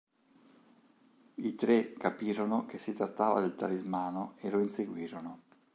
I 1.35 1.53
tre 1.53 1.93
capirono 1.93 2.65
che 2.65 2.79
si 2.79 2.93
trattava 2.93 3.39
del 3.39 3.53
talismano 3.53 4.33
e 4.37 4.49
lo 4.49 4.57
inseguirono. 4.57 5.41